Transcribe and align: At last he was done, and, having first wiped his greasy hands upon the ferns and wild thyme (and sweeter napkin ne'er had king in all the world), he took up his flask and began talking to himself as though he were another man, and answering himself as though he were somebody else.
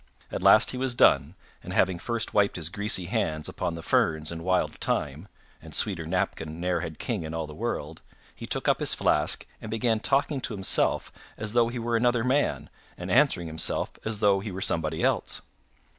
At 0.31 0.41
last 0.41 0.71
he 0.71 0.77
was 0.77 0.95
done, 0.95 1.35
and, 1.63 1.73
having 1.73 1.99
first 1.99 2.33
wiped 2.33 2.55
his 2.55 2.69
greasy 2.69 3.05
hands 3.05 3.47
upon 3.47 3.75
the 3.75 3.83
ferns 3.83 4.31
and 4.31 4.43
wild 4.43 4.71
thyme 4.79 5.27
(and 5.61 5.75
sweeter 5.75 6.07
napkin 6.07 6.59
ne'er 6.59 6.79
had 6.79 6.97
king 6.97 7.21
in 7.21 7.35
all 7.35 7.45
the 7.45 7.53
world), 7.53 8.01
he 8.33 8.47
took 8.47 8.67
up 8.67 8.79
his 8.79 8.95
flask 8.95 9.45
and 9.61 9.69
began 9.69 9.99
talking 9.99 10.41
to 10.41 10.55
himself 10.55 11.11
as 11.37 11.53
though 11.53 11.67
he 11.67 11.77
were 11.77 11.95
another 11.95 12.23
man, 12.23 12.71
and 12.97 13.11
answering 13.11 13.45
himself 13.45 13.91
as 14.03 14.21
though 14.21 14.39
he 14.39 14.49
were 14.51 14.59
somebody 14.59 15.03
else. 15.03 15.43